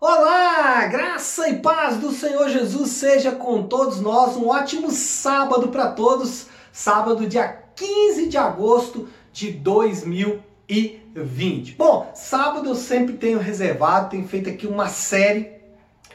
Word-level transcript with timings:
Olá, 0.00 0.86
graça 0.86 1.48
e 1.48 1.56
paz 1.56 1.96
do 1.96 2.12
Senhor 2.12 2.48
Jesus 2.48 2.90
seja 2.90 3.32
com 3.32 3.64
todos 3.64 4.00
nós. 4.00 4.36
Um 4.36 4.46
ótimo 4.46 4.92
sábado 4.92 5.70
para 5.70 5.88
todos. 5.88 6.46
Sábado, 6.70 7.26
dia 7.26 7.64
15 7.74 8.28
de 8.28 8.38
agosto 8.38 9.08
de 9.32 9.50
2020. 9.50 11.74
Bom, 11.76 12.12
sábado 12.14 12.68
eu 12.68 12.76
sempre 12.76 13.16
tenho 13.16 13.40
reservado, 13.40 14.10
tenho 14.10 14.28
feito 14.28 14.48
aqui 14.48 14.68
uma 14.68 14.88
série 14.88 15.50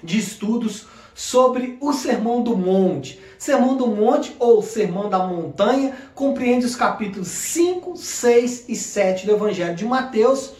de 0.01 0.17
estudos 0.17 0.87
sobre 1.13 1.77
o 1.81 1.91
Sermão 1.91 2.41
do 2.41 2.55
Monte. 2.55 3.19
Sermão 3.37 3.75
do 3.75 3.87
Monte 3.87 4.33
ou 4.39 4.61
Sermão 4.61 5.09
da 5.09 5.27
Montanha 5.27 5.93
compreende 6.15 6.65
os 6.65 6.77
capítulos 6.77 7.27
5, 7.27 7.97
6 7.97 8.69
e 8.69 8.77
7 8.77 9.25
do 9.25 9.33
Evangelho 9.33 9.75
de 9.75 9.83
Mateus 9.83 10.53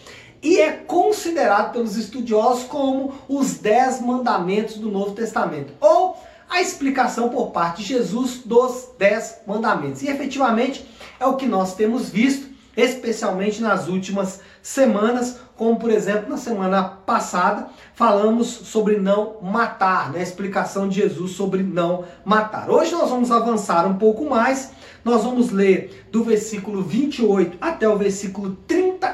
e 0.43 0.59
é 0.59 0.73
considerado 0.73 1.71
pelos 1.71 1.95
estudiosos 1.95 2.65
como 2.65 3.13
os 3.29 3.55
dez 3.55 4.01
mandamentos 4.01 4.75
do 4.75 4.91
Novo 4.91 5.11
Testamento, 5.11 5.73
ou 5.79 6.17
a 6.49 6.61
explicação 6.61 7.29
por 7.29 7.51
parte 7.51 7.81
de 7.81 7.87
Jesus 7.87 8.41
dos 8.45 8.89
dez 8.99 9.39
mandamentos. 9.47 10.03
E 10.03 10.09
efetivamente 10.09 10.85
é 11.19 11.25
o 11.25 11.37
que 11.37 11.47
nós 11.47 11.73
temos 11.75 12.09
visto, 12.09 12.51
especialmente 12.75 13.61
nas 13.61 13.87
últimas 13.87 14.41
semanas, 14.61 15.39
como 15.55 15.79
por 15.79 15.89
exemplo 15.89 16.29
na 16.29 16.37
semana 16.37 16.83
passada 16.83 17.67
falamos 17.93 18.47
sobre 18.47 18.97
não 18.97 19.37
matar, 19.41 20.11
né? 20.11 20.19
a 20.19 20.23
explicação 20.23 20.89
de 20.89 21.01
Jesus 21.01 21.31
sobre 21.31 21.63
não 21.63 22.03
matar. 22.25 22.69
Hoje 22.69 22.91
nós 22.91 23.09
vamos 23.09 23.31
avançar 23.31 23.87
um 23.87 23.97
pouco 23.97 24.29
mais, 24.29 24.71
nós 25.05 25.23
vamos 25.23 25.51
ler 25.51 26.07
do 26.11 26.23
versículo 26.23 26.81
28 26.81 27.57
até 27.61 27.87
o 27.87 27.97
versículo 27.97 28.55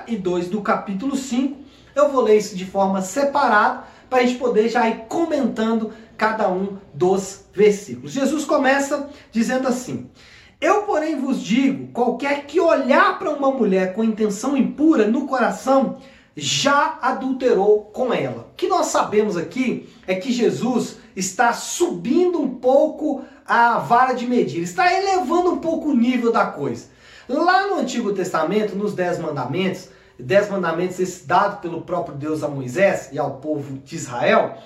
32 0.09 0.49
do 0.49 0.61
capítulo 0.61 1.15
5. 1.15 1.57
Eu 1.95 2.09
vou 2.09 2.21
ler 2.21 2.37
isso 2.37 2.55
de 2.55 2.65
forma 2.65 3.01
separada 3.01 3.83
para 4.09 4.19
a 4.19 4.25
gente 4.25 4.39
poder 4.39 4.67
já 4.69 4.87
ir 4.89 5.05
comentando 5.07 5.91
cada 6.17 6.49
um 6.49 6.77
dos 6.93 7.45
versículos. 7.53 8.11
Jesus 8.11 8.43
começa 8.45 9.09
dizendo 9.31 9.67
assim: 9.67 10.09
Eu, 10.59 10.83
porém, 10.83 11.19
vos 11.19 11.41
digo: 11.41 11.91
qualquer 11.93 12.45
que 12.45 12.59
olhar 12.59 13.19
para 13.19 13.29
uma 13.29 13.51
mulher 13.51 13.93
com 13.93 14.03
intenção 14.03 14.57
impura 14.57 15.07
no 15.07 15.27
coração, 15.27 15.97
já 16.35 16.97
adulterou 17.01 17.85
com 17.93 18.13
ela. 18.13 18.49
O 18.51 18.55
que 18.55 18.67
nós 18.67 18.87
sabemos 18.87 19.37
aqui 19.37 19.89
é 20.07 20.15
que 20.15 20.31
Jesus 20.31 20.97
está 21.15 21.53
subindo 21.53 22.39
um 22.39 22.55
pouco 22.55 23.23
a 23.45 23.77
vara 23.79 24.13
de 24.13 24.25
medir, 24.25 24.61
está 24.61 24.91
elevando 24.91 25.51
um 25.51 25.57
pouco 25.57 25.89
o 25.89 25.95
nível 25.95 26.31
da 26.31 26.45
coisa. 26.45 26.87
Lá 27.27 27.67
no 27.67 27.75
Antigo 27.75 28.11
Testamento, 28.13 28.75
nos 28.75 28.93
Dez 28.93 29.19
Mandamentos, 29.19 29.89
Dez 30.19 30.49
Mandamentos 30.49 30.99
esse 30.99 31.25
dado 31.25 31.61
pelo 31.61 31.81
próprio 31.81 32.15
Deus 32.15 32.43
a 32.43 32.47
Moisés 32.47 33.09
e 33.11 33.17
ao 33.17 33.37
povo 33.37 33.77
de 33.79 33.95
Israel, 33.95 34.57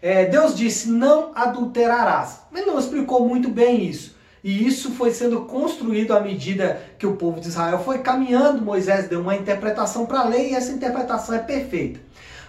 é, 0.00 0.24
Deus 0.26 0.54
disse, 0.54 0.88
não 0.88 1.32
adulterarás. 1.34 2.40
Mas 2.50 2.66
não 2.66 2.78
explicou 2.78 3.26
muito 3.26 3.48
bem 3.48 3.84
isso. 3.84 4.16
E 4.42 4.66
isso 4.66 4.92
foi 4.92 5.10
sendo 5.10 5.42
construído 5.42 6.12
à 6.12 6.20
medida 6.20 6.80
que 6.98 7.06
o 7.06 7.16
povo 7.16 7.40
de 7.40 7.48
Israel 7.48 7.80
foi 7.84 7.98
caminhando. 7.98 8.64
Moisés 8.64 9.08
deu 9.08 9.20
uma 9.20 9.36
interpretação 9.36 10.06
para 10.06 10.20
a 10.20 10.28
lei 10.28 10.50
e 10.50 10.54
essa 10.54 10.72
interpretação 10.72 11.34
é 11.34 11.38
perfeita. 11.38 12.00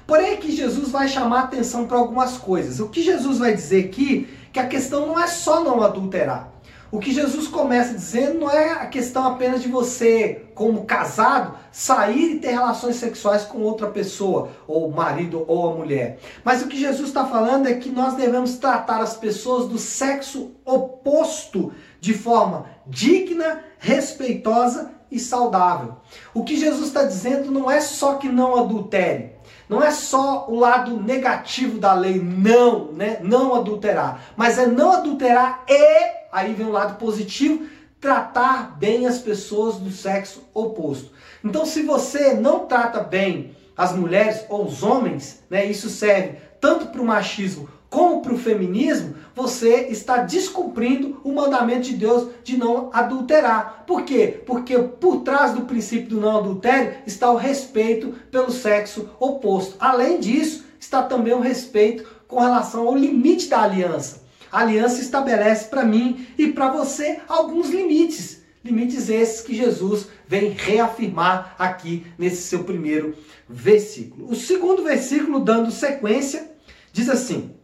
Porém, 0.07 0.33
aqui 0.33 0.51
Jesus 0.51 0.89
vai 0.89 1.07
chamar 1.07 1.41
atenção 1.41 1.85
para 1.85 1.97
algumas 1.97 2.37
coisas. 2.37 2.79
O 2.79 2.89
que 2.89 3.01
Jesus 3.01 3.39
vai 3.39 3.53
dizer 3.53 3.85
aqui 3.85 4.27
que 4.53 4.59
a 4.59 4.67
questão 4.67 5.07
não 5.07 5.19
é 5.19 5.27
só 5.27 5.63
não 5.63 5.81
adulterar. 5.81 6.49
O 6.91 6.99
que 6.99 7.13
Jesus 7.13 7.47
começa 7.47 7.93
dizendo 7.93 8.39
não 8.39 8.49
é 8.49 8.73
a 8.73 8.85
questão 8.85 9.25
apenas 9.25 9.61
de 9.61 9.69
você, 9.69 10.45
como 10.53 10.83
casado, 10.83 11.57
sair 11.71 12.35
e 12.35 12.39
ter 12.39 12.51
relações 12.51 12.97
sexuais 12.97 13.43
com 13.45 13.59
outra 13.61 13.87
pessoa, 13.87 14.49
ou 14.67 14.89
o 14.89 14.93
marido 14.93 15.45
ou 15.47 15.71
a 15.71 15.73
mulher. 15.73 16.19
Mas 16.43 16.61
o 16.61 16.67
que 16.67 16.77
Jesus 16.77 17.07
está 17.07 17.25
falando 17.25 17.67
é 17.67 17.75
que 17.75 17.87
nós 17.87 18.15
devemos 18.15 18.57
tratar 18.57 18.99
as 18.99 19.15
pessoas 19.15 19.69
do 19.69 19.77
sexo 19.77 20.51
oposto 20.65 21.71
de 22.01 22.13
forma 22.13 22.65
digna, 22.85 23.63
respeitosa 23.79 24.91
e 25.09 25.17
saudável. 25.17 25.95
O 26.33 26.43
que 26.43 26.57
Jesus 26.57 26.87
está 26.87 27.03
dizendo 27.03 27.51
não 27.51 27.71
é 27.71 27.79
só 27.79 28.15
que 28.15 28.27
não 28.27 28.59
adultere. 28.59 29.31
Não 29.69 29.81
é 29.81 29.91
só 29.91 30.47
o 30.49 30.59
lado 30.59 31.01
negativo 31.01 31.79
da 31.79 31.93
lei, 31.93 32.21
não, 32.21 32.91
né? 32.91 33.19
Não 33.21 33.55
adulterar. 33.55 34.21
Mas 34.35 34.57
é 34.57 34.67
não 34.67 34.91
adulterar 34.91 35.63
e 35.69 36.20
aí 36.31 36.53
vem 36.53 36.67
o 36.67 36.71
lado 36.71 36.97
positivo, 36.97 37.65
tratar 37.99 38.77
bem 38.79 39.05
as 39.05 39.19
pessoas 39.19 39.75
do 39.75 39.91
sexo 39.91 40.43
oposto. 40.53 41.11
Então, 41.43 41.65
se 41.65 41.83
você 41.83 42.33
não 42.33 42.65
trata 42.65 42.99
bem 43.01 43.55
as 43.77 43.95
mulheres 43.95 44.43
ou 44.49 44.65
os 44.65 44.83
homens, 44.83 45.43
né, 45.49 45.65
isso 45.65 45.89
serve 45.89 46.37
tanto 46.59 46.87
para 46.87 47.01
o 47.01 47.05
machismo 47.05 47.69
como 47.91 48.21
para 48.21 48.33
o 48.33 48.37
feminismo, 48.37 49.15
você 49.35 49.87
está 49.89 50.17
descumprindo 50.19 51.19
o 51.25 51.33
mandamento 51.33 51.81
de 51.81 51.93
Deus 51.93 52.29
de 52.41 52.55
não 52.55 52.89
adulterar. 52.93 53.83
Por 53.85 54.03
quê? 54.03 54.41
Porque 54.45 54.79
por 54.79 55.23
trás 55.23 55.53
do 55.53 55.63
princípio 55.63 56.11
do 56.11 56.21
não 56.21 56.37
adultério 56.37 56.93
está 57.05 57.29
o 57.29 57.35
respeito 57.35 58.15
pelo 58.31 58.49
sexo 58.49 59.09
oposto. 59.19 59.75
Além 59.77 60.21
disso, 60.21 60.63
está 60.79 61.03
também 61.03 61.33
o 61.33 61.41
respeito 61.41 62.05
com 62.29 62.39
relação 62.39 62.87
ao 62.87 62.95
limite 62.95 63.49
da 63.49 63.61
aliança. 63.61 64.20
A 64.51 64.59
aliança 64.59 65.01
estabelece 65.01 65.69
para 65.69 65.85
mim 65.85 66.27
e 66.37 66.47
para 66.51 66.71
você 66.71 67.19
alguns 67.27 67.69
limites. 67.69 68.41
Limites 68.63 69.09
esses 69.09 69.41
que 69.41 69.55
Jesus 69.55 70.07
vem 70.27 70.49
reafirmar 70.49 71.55
aqui 71.57 72.05
nesse 72.17 72.43
seu 72.43 72.63
primeiro 72.63 73.15
versículo. 73.49 74.29
O 74.29 74.35
segundo 74.35 74.83
versículo, 74.83 75.39
dando 75.39 75.71
sequência, 75.71 76.51
diz 76.91 77.09
assim: 77.09 77.55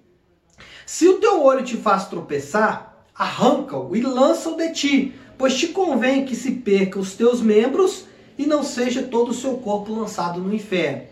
Se 0.85 1.07
o 1.07 1.19
teu 1.19 1.43
olho 1.43 1.63
te 1.63 1.77
faz 1.77 2.07
tropeçar, 2.07 3.05
arranca-o 3.13 3.95
e 3.95 4.01
lança-o 4.01 4.55
de 4.55 4.71
ti, 4.71 5.15
pois 5.37 5.55
te 5.55 5.67
convém 5.67 6.25
que 6.25 6.35
se 6.35 6.51
perca 6.51 6.99
os 6.99 7.13
teus 7.13 7.41
membros 7.41 8.05
e 8.37 8.45
não 8.45 8.63
seja 8.63 9.03
todo 9.03 9.29
o 9.29 9.35
seu 9.35 9.57
corpo 9.57 9.93
lançado 9.93 10.39
no 10.39 10.53
inferno. 10.53 11.03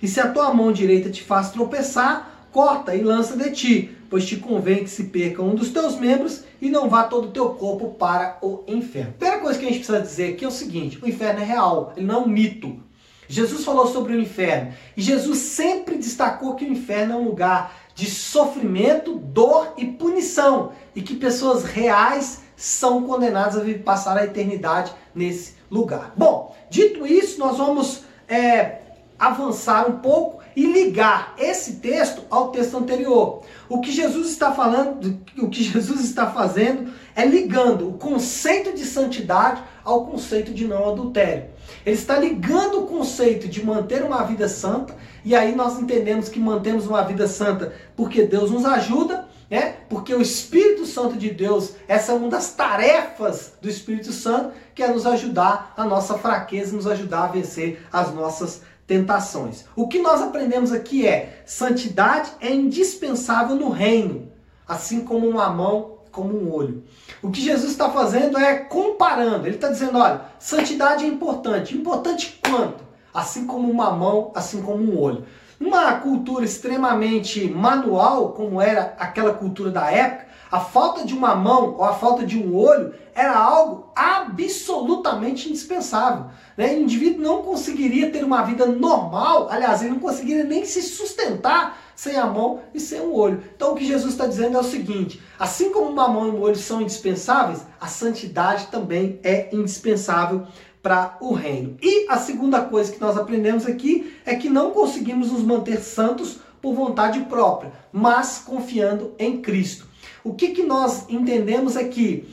E 0.00 0.06
se 0.06 0.20
a 0.20 0.30
tua 0.30 0.52
mão 0.52 0.72
direita 0.72 1.10
te 1.10 1.22
faz 1.22 1.50
tropeçar, 1.50 2.46
corta 2.52 2.94
e 2.94 3.02
lança 3.02 3.36
de 3.36 3.50
ti, 3.50 3.96
pois 4.12 4.26
te 4.26 4.36
convém 4.36 4.84
que 4.84 4.90
se 4.90 5.04
perca 5.04 5.40
um 5.40 5.54
dos 5.54 5.70
teus 5.70 5.98
membros 5.98 6.44
e 6.60 6.68
não 6.68 6.86
vá 6.86 7.04
todo 7.04 7.28
o 7.28 7.30
teu 7.30 7.48
corpo 7.54 7.94
para 7.94 8.36
o 8.42 8.62
inferno. 8.68 9.08
A 9.08 9.18
primeira 9.18 9.40
coisa 9.40 9.58
que 9.58 9.64
a 9.64 9.68
gente 9.68 9.78
precisa 9.78 10.02
dizer 10.02 10.34
aqui 10.34 10.44
é 10.44 10.48
o 10.48 10.50
seguinte: 10.50 11.02
o 11.02 11.08
inferno 11.08 11.40
é 11.40 11.44
real, 11.44 11.94
ele 11.96 12.04
não 12.04 12.16
é 12.16 12.18
um 12.18 12.28
mito. 12.28 12.78
Jesus 13.26 13.64
falou 13.64 13.86
sobre 13.86 14.14
o 14.14 14.20
inferno 14.20 14.74
e 14.94 15.00
Jesus 15.00 15.38
sempre 15.38 15.96
destacou 15.96 16.54
que 16.54 16.62
o 16.66 16.70
inferno 16.70 17.14
é 17.14 17.16
um 17.16 17.24
lugar 17.24 17.74
de 17.94 18.04
sofrimento, 18.04 19.14
dor 19.14 19.72
e 19.78 19.86
punição 19.86 20.72
e 20.94 21.00
que 21.00 21.14
pessoas 21.14 21.64
reais 21.64 22.42
são 22.54 23.04
condenadas 23.04 23.56
a 23.56 23.78
passar 23.78 24.18
a 24.18 24.24
eternidade 24.26 24.92
nesse 25.14 25.54
lugar. 25.70 26.12
Bom, 26.14 26.54
dito 26.68 27.06
isso, 27.06 27.40
nós 27.40 27.56
vamos 27.56 28.02
é, 28.28 28.80
avançar 29.18 29.88
um 29.88 30.00
pouco 30.00 30.41
e 30.54 30.66
ligar 30.66 31.34
esse 31.38 31.74
texto 31.74 32.22
ao 32.30 32.50
texto 32.50 32.76
anterior. 32.76 33.42
O 33.68 33.80
que 33.80 33.90
Jesus 33.90 34.30
está 34.30 34.52
falando, 34.52 35.20
o 35.38 35.48
que 35.48 35.62
Jesus 35.62 36.00
está 36.00 36.30
fazendo 36.30 36.92
é 37.14 37.24
ligando 37.24 37.88
o 37.88 37.94
conceito 37.94 38.74
de 38.74 38.84
santidade 38.84 39.62
ao 39.84 40.06
conceito 40.06 40.52
de 40.52 40.66
não 40.66 40.90
adultério. 40.90 41.44
Ele 41.84 41.96
está 41.96 42.18
ligando 42.18 42.80
o 42.80 42.86
conceito 42.86 43.48
de 43.48 43.64
manter 43.64 44.02
uma 44.02 44.22
vida 44.22 44.48
santa, 44.48 44.94
e 45.24 45.34
aí 45.34 45.54
nós 45.54 45.78
entendemos 45.78 46.28
que 46.28 46.38
mantemos 46.38 46.86
uma 46.86 47.02
vida 47.02 47.26
santa 47.28 47.72
porque 47.96 48.24
Deus 48.24 48.50
nos 48.50 48.64
ajuda, 48.64 49.28
né? 49.50 49.76
Porque 49.88 50.14
o 50.14 50.22
Espírito 50.22 50.86
Santo 50.86 51.16
de 51.16 51.30
Deus, 51.30 51.74
essa 51.86 52.12
é 52.12 52.14
uma 52.14 52.28
das 52.28 52.54
tarefas 52.54 53.52
do 53.60 53.68
Espírito 53.68 54.10
Santo, 54.10 54.52
que 54.74 54.82
é 54.82 54.88
nos 54.88 55.04
ajudar 55.04 55.74
a 55.76 55.84
nossa 55.84 56.16
fraqueza, 56.16 56.74
nos 56.74 56.86
ajudar 56.86 57.24
a 57.24 57.28
vencer 57.28 57.86
as 57.92 58.14
nossas 58.14 58.62
tentações. 58.86 59.64
O 59.76 59.88
que 59.88 59.98
nós 59.98 60.20
aprendemos 60.20 60.72
aqui 60.72 61.06
é: 61.06 61.42
santidade 61.46 62.30
é 62.40 62.52
indispensável 62.52 63.56
no 63.56 63.70
reino, 63.70 64.30
assim 64.66 65.00
como 65.00 65.28
uma 65.28 65.48
mão, 65.48 65.98
como 66.10 66.36
um 66.36 66.52
olho. 66.52 66.84
O 67.22 67.30
que 67.30 67.40
Jesus 67.40 67.72
está 67.72 67.90
fazendo 67.90 68.38
é 68.38 68.56
comparando. 68.56 69.46
Ele 69.46 69.56
está 69.56 69.68
dizendo: 69.68 69.98
olha, 69.98 70.20
santidade 70.38 71.04
é 71.04 71.08
importante. 71.08 71.76
Importante 71.76 72.38
quanto? 72.48 72.84
Assim 73.12 73.46
como 73.46 73.70
uma 73.70 73.90
mão, 73.90 74.30
assim 74.34 74.62
como 74.62 74.82
um 74.82 74.98
olho. 74.98 75.24
Uma 75.60 75.92
cultura 75.94 76.44
extremamente 76.44 77.48
manual, 77.48 78.32
como 78.32 78.60
era 78.60 78.94
aquela 78.98 79.32
cultura 79.32 79.70
da 79.70 79.90
época, 79.90 80.26
a 80.52 80.60
falta 80.60 81.06
de 81.06 81.14
uma 81.14 81.34
mão 81.34 81.76
ou 81.78 81.82
a 81.82 81.94
falta 81.94 82.26
de 82.26 82.38
um 82.38 82.54
olho 82.54 82.92
era 83.14 83.34
algo 83.34 83.90
absolutamente 83.96 85.48
indispensável. 85.48 86.26
Né? 86.58 86.74
O 86.74 86.82
indivíduo 86.82 87.22
não 87.22 87.42
conseguiria 87.42 88.10
ter 88.10 88.22
uma 88.22 88.42
vida 88.42 88.66
normal, 88.66 89.48
aliás, 89.50 89.80
ele 89.80 89.92
não 89.92 89.98
conseguiria 89.98 90.44
nem 90.44 90.66
se 90.66 90.82
sustentar 90.82 91.78
sem 91.96 92.16
a 92.16 92.26
mão 92.26 92.60
e 92.74 92.78
sem 92.78 93.00
o 93.00 93.14
olho. 93.14 93.42
Então 93.56 93.72
o 93.72 93.74
que 93.74 93.86
Jesus 93.86 94.12
está 94.12 94.26
dizendo 94.26 94.58
é 94.58 94.60
o 94.60 94.64
seguinte: 94.64 95.22
assim 95.38 95.72
como 95.72 95.88
uma 95.88 96.06
mão 96.06 96.26
e 96.26 96.30
um 96.30 96.42
olho 96.42 96.56
são 96.56 96.82
indispensáveis, 96.82 97.62
a 97.80 97.86
santidade 97.86 98.66
também 98.66 99.18
é 99.22 99.48
indispensável 99.54 100.46
para 100.82 101.16
o 101.20 101.32
reino. 101.32 101.78
E 101.80 102.06
a 102.10 102.18
segunda 102.18 102.60
coisa 102.60 102.92
que 102.92 103.00
nós 103.00 103.16
aprendemos 103.16 103.64
aqui 103.64 104.18
é 104.26 104.34
que 104.34 104.50
não 104.50 104.72
conseguimos 104.72 105.32
nos 105.32 105.42
manter 105.42 105.80
santos 105.80 106.40
por 106.60 106.74
vontade 106.74 107.20
própria, 107.20 107.72
mas 107.90 108.42
confiando 108.44 109.14
em 109.18 109.40
Cristo. 109.40 109.91
O 110.24 110.34
que, 110.34 110.48
que 110.48 110.62
nós 110.62 111.08
entendemos 111.08 111.76
é 111.76 111.84
que, 111.84 112.28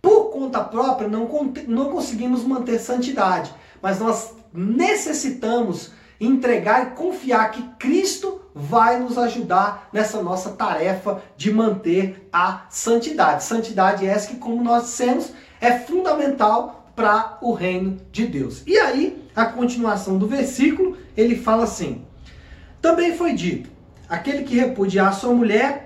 por 0.00 0.30
conta 0.30 0.60
própria, 0.60 1.08
não, 1.08 1.28
não 1.66 1.90
conseguimos 1.90 2.44
manter 2.44 2.78
santidade, 2.78 3.52
mas 3.82 4.00
nós 4.00 4.34
necessitamos 4.52 5.92
entregar 6.20 6.86
e 6.86 6.96
confiar 6.96 7.50
que 7.50 7.62
Cristo 7.78 8.40
vai 8.54 9.00
nos 9.00 9.18
ajudar 9.18 9.88
nessa 9.92 10.22
nossa 10.22 10.50
tarefa 10.50 11.22
de 11.36 11.52
manter 11.52 12.28
a 12.32 12.66
santidade. 12.70 13.44
Santidade 13.44 14.06
é 14.06 14.10
essa 14.10 14.28
que, 14.28 14.36
como 14.36 14.62
nós 14.62 14.84
dissemos, 14.84 15.32
é 15.60 15.72
fundamental 15.72 16.92
para 16.94 17.38
o 17.42 17.52
reino 17.52 17.98
de 18.12 18.26
Deus. 18.26 18.62
E 18.66 18.78
aí, 18.78 19.28
a 19.34 19.44
continuação 19.44 20.16
do 20.16 20.28
versículo, 20.28 20.96
ele 21.16 21.36
fala 21.36 21.64
assim: 21.64 22.04
Também 22.80 23.16
foi 23.16 23.32
dito: 23.34 23.68
aquele 24.08 24.44
que 24.44 24.56
repudiar 24.56 25.12
sua 25.12 25.34
mulher, 25.34 25.83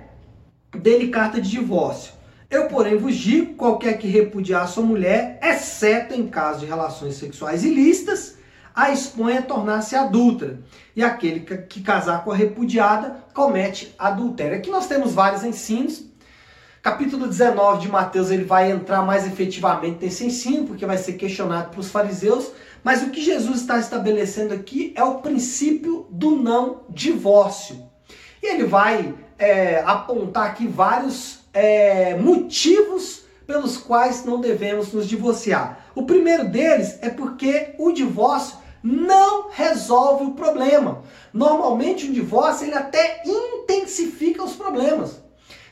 dele 0.77 1.09
carta 1.09 1.41
de 1.41 1.51
divórcio. 1.51 2.13
Eu, 2.51 2.67
porém, 2.67 2.97
vos 2.97 3.15
digo: 3.15 3.55
qualquer 3.55 3.99
que 3.99 4.09
repudiar 4.09 4.69
sua 4.69 4.83
mulher, 4.83 5.39
exceto 5.43 6.15
em 6.15 6.27
caso 6.27 6.61
de 6.61 6.67
relações 6.67 7.15
sexuais 7.15 7.65
ilícitas, 7.65 8.37
a 8.75 8.91
expõe 8.91 9.37
a 9.37 9.43
tornar-se 9.43 9.97
adulta. 9.97 10.61
E 10.95 11.03
aquele 11.03 11.41
que 11.41 11.83
casar 11.83 12.25
com 12.25 12.31
a 12.31 12.37
repudiada 12.37 13.25
comete 13.35 13.95
adultério. 13.99 14.57
Aqui 14.57 14.71
nós 14.71 14.87
temos 14.87 15.13
vários 15.13 15.45
ensinos. 15.45 16.05
Capítulo 16.81 17.27
19 17.27 17.81
de 17.81 17.89
Mateus 17.89 18.31
ele 18.31 18.45
vai 18.45 18.71
entrar 18.71 19.03
mais 19.03 19.27
efetivamente 19.27 19.99
nesse 20.01 20.25
ensino, 20.25 20.65
porque 20.65 20.87
vai 20.87 20.97
ser 20.97 21.15
questionado 21.15 21.71
para 21.71 21.81
os 21.81 21.91
fariseus. 21.91 22.53
Mas 22.83 23.03
o 23.03 23.11
que 23.11 23.21
Jesus 23.21 23.61
está 23.61 23.79
estabelecendo 23.79 24.55
aqui 24.55 24.95
é 24.97 25.03
o 25.03 25.19
princípio 25.19 26.07
do 26.09 26.37
não 26.37 26.85
divórcio. 26.89 27.85
E 28.43 28.47
ele 28.47 28.65
vai 28.65 29.13
é, 29.39 29.83
apontar 29.87 30.47
aqui 30.47 30.67
vários 30.67 31.41
é, 31.53 32.17
motivos 32.17 33.23
pelos 33.47 33.79
quais 33.79 34.25
não 34.25 34.41
devemos 34.41 34.93
nos 34.93 35.09
divorciar. 35.09 35.87
O 35.95 36.03
primeiro 36.03 36.49
deles 36.49 36.99
é 37.01 37.09
porque 37.09 37.75
o 37.79 37.93
divórcio 37.93 38.59
não 38.83 39.49
resolve 39.51 40.25
o 40.25 40.33
problema. 40.33 41.03
Normalmente 41.33 42.07
o 42.07 42.13
divórcio 42.13 42.67
ele 42.67 42.77
até 42.77 43.23
intensifica 43.25 44.43
os 44.43 44.55
problemas. 44.55 45.21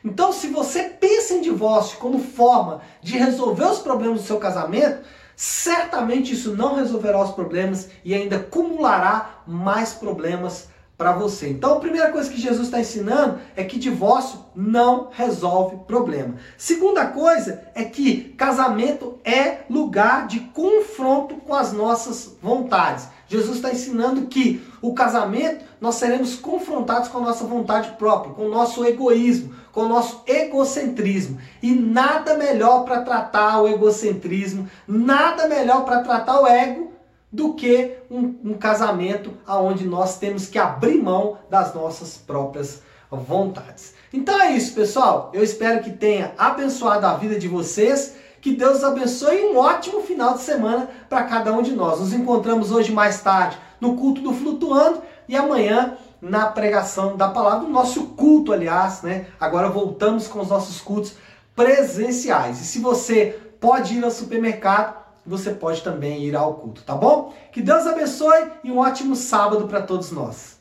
Então, 0.04 0.32
se 0.32 0.48
você 0.48 0.84
pensa 0.84 1.34
em 1.34 1.40
divórcio 1.40 1.98
como 1.98 2.20
forma 2.20 2.80
de 3.02 3.18
resolver 3.18 3.64
os 3.64 3.78
problemas 3.78 4.20
do 4.20 4.26
seu 4.26 4.38
casamento, 4.38 5.04
certamente 5.34 6.32
isso 6.32 6.54
não 6.54 6.76
resolverá 6.76 7.22
os 7.22 7.32
problemas 7.32 7.90
e 8.04 8.14
ainda 8.14 8.36
acumulará 8.36 9.42
mais 9.46 9.92
problemas 9.92 10.68
para 10.96 11.12
você. 11.12 11.50
Então, 11.50 11.74
a 11.74 11.80
primeira 11.80 12.10
coisa 12.10 12.30
que 12.30 12.40
Jesus 12.40 12.66
está 12.66 12.80
ensinando 12.80 13.38
é 13.54 13.62
que 13.64 13.78
divórcio 13.78 14.40
não 14.54 15.08
resolve 15.12 15.76
problema. 15.86 16.36
Segunda 16.56 17.06
coisa 17.06 17.62
é 17.74 17.84
que 17.84 18.34
casamento 18.36 19.18
é 19.22 19.58
lugar 19.68 20.26
de 20.26 20.40
confronto 20.40 21.36
com 21.36 21.54
as 21.54 21.72
nossas 21.72 22.36
vontades. 22.40 23.08
Jesus 23.28 23.56
está 23.56 23.70
ensinando 23.70 24.26
que 24.26 24.64
o 24.80 24.94
casamento 24.94 25.64
nós 25.80 25.96
seremos 25.96 26.36
confrontados 26.36 27.08
com 27.08 27.18
a 27.18 27.22
nossa 27.22 27.44
vontade 27.44 27.90
própria, 27.98 28.32
com 28.32 28.46
o 28.46 28.50
nosso 28.50 28.84
egoísmo, 28.84 29.54
com 29.72 29.82
o 29.82 29.88
nosso 29.88 30.22
egocentrismo. 30.26 31.38
E 31.62 31.72
nada 31.74 32.34
melhor 32.34 32.84
para 32.84 33.02
tratar 33.02 33.60
o 33.60 33.68
egocentrismo, 33.68 34.66
nada 34.88 35.46
melhor 35.48 35.84
para 35.84 36.00
tratar 36.00 36.40
o 36.40 36.46
ego 36.46 36.95
do 37.36 37.52
que 37.52 37.98
um, 38.10 38.34
um 38.42 38.54
casamento 38.54 39.34
onde 39.46 39.86
nós 39.86 40.18
temos 40.18 40.46
que 40.46 40.58
abrir 40.58 41.02
mão 41.02 41.36
das 41.50 41.74
nossas 41.74 42.16
próprias 42.16 42.80
vontades. 43.10 43.94
Então 44.10 44.40
é 44.40 44.52
isso, 44.52 44.74
pessoal. 44.74 45.30
Eu 45.34 45.44
espero 45.44 45.82
que 45.82 45.90
tenha 45.90 46.32
abençoado 46.38 47.06
a 47.06 47.14
vida 47.14 47.38
de 47.38 47.46
vocês. 47.46 48.16
Que 48.40 48.54
Deus 48.54 48.82
abençoe 48.82 49.36
e 49.36 49.44
um 49.44 49.58
ótimo 49.58 50.00
final 50.00 50.34
de 50.34 50.40
semana 50.40 50.88
para 51.10 51.24
cada 51.24 51.52
um 51.52 51.60
de 51.60 51.72
nós. 51.72 52.00
Nos 52.00 52.14
encontramos 52.14 52.72
hoje 52.72 52.90
mais 52.90 53.20
tarde 53.20 53.58
no 53.80 53.96
culto 53.96 54.22
do 54.22 54.32
Flutuando 54.32 55.02
e 55.28 55.36
amanhã 55.36 55.98
na 56.22 56.46
pregação 56.46 57.16
da 57.18 57.28
palavra, 57.28 57.68
nosso 57.68 58.06
culto, 58.08 58.52
aliás, 58.52 59.02
né? 59.02 59.26
Agora 59.38 59.68
voltamos 59.68 60.26
com 60.26 60.40
os 60.40 60.48
nossos 60.48 60.80
cultos 60.80 61.14
presenciais. 61.54 62.62
E 62.62 62.64
se 62.64 62.78
você 62.78 63.38
pode 63.60 63.94
ir 63.94 64.04
ao 64.04 64.10
supermercado, 64.10 65.05
você 65.26 65.50
pode 65.50 65.82
também 65.82 66.22
ir 66.24 66.36
ao 66.36 66.54
culto, 66.54 66.82
tá 66.82 66.94
bom? 66.94 67.34
Que 67.50 67.60
Deus 67.60 67.86
abençoe 67.86 68.50
e 68.62 68.70
um 68.70 68.78
ótimo 68.78 69.16
sábado 69.16 69.66
para 69.66 69.82
todos 69.82 70.10
nós. 70.12 70.55